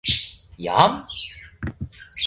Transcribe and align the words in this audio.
Jam? 0.57 1.05